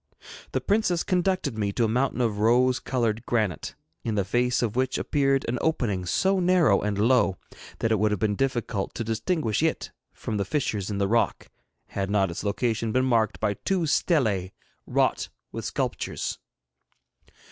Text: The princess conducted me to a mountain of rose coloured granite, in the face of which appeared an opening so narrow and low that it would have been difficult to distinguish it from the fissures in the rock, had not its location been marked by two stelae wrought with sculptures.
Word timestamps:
The 0.53 0.61
princess 0.61 1.03
conducted 1.03 1.59
me 1.59 1.71
to 1.73 1.83
a 1.83 1.87
mountain 1.87 2.21
of 2.21 2.39
rose 2.39 2.79
coloured 2.79 3.23
granite, 3.27 3.75
in 4.03 4.15
the 4.15 4.25
face 4.25 4.63
of 4.63 4.75
which 4.75 4.97
appeared 4.97 5.45
an 5.47 5.59
opening 5.61 6.07
so 6.07 6.39
narrow 6.39 6.81
and 6.81 6.97
low 6.97 7.37
that 7.77 7.91
it 7.91 7.99
would 7.99 8.09
have 8.09 8.19
been 8.19 8.33
difficult 8.35 8.95
to 8.95 9.03
distinguish 9.03 9.61
it 9.61 9.91
from 10.11 10.37
the 10.37 10.43
fissures 10.43 10.89
in 10.89 10.97
the 10.97 11.07
rock, 11.07 11.49
had 11.89 12.09
not 12.09 12.31
its 12.31 12.43
location 12.43 12.91
been 12.91 13.05
marked 13.05 13.39
by 13.39 13.53
two 13.53 13.85
stelae 13.85 14.53
wrought 14.87 15.29
with 15.51 15.65
sculptures. 15.65 16.39